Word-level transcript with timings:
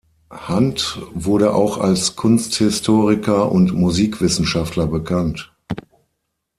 Hand 0.33 0.99
wurde 1.13 1.53
auch 1.53 1.77
als 1.77 2.15
Kunsthistoriker 2.15 3.51
und 3.51 3.71
Musikwissenschaftler 3.75 4.87
bekannt. 4.87 5.53